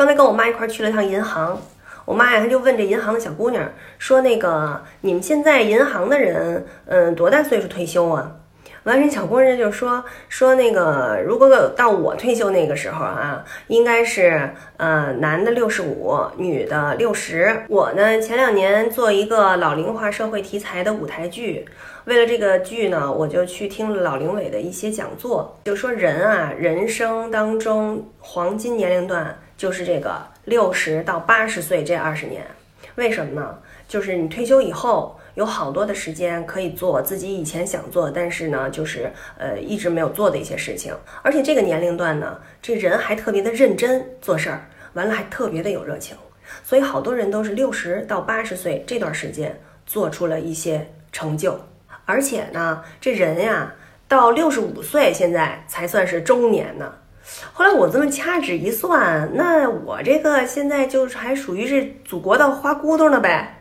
[0.00, 1.60] 刚才跟我妈一块去了趟银行，
[2.06, 8.32] 我妈呀，她就问这银行的小姑娘说：“那个你们现在银行的人，嗯，多大岁数退休啊？”
[8.84, 17.64] 完，人小工人就说说那个，如果到我退休那个时候啊，应该是呃男的六十五，女的六十。
[17.68, 21.66] 我呢前两年做一个老龄化社会题材的舞台剧，
[22.06, 32.42] 为了这个剧呢，我就去听了老龄委的一些讲座，就说人啊，人生当中黄金年龄段就是这个六十到八十岁这二十年，
[33.00, 33.58] 为什么呢？
[33.88, 35.16] 就是你退休以后。
[35.36, 40.92] 有好多的时间可以做自己以前想做，但是呢，就是呃一直没有做的一些事情。
[41.22, 46.16] 而且这个年龄段呢，这人还特别的认真做事儿，完了还特别的有热情。
[46.64, 51.58] 所以好多人都是六十到八十岁这段时间做出了一些成就。
[52.04, 53.72] 而且呢，这人呀，
[54.08, 56.92] 到六十五岁现在才算是中年呢。
[57.52, 63.59] 后来我这么掐指一算，那我这个现在就是还属于是祖国的花骨朵呢呗。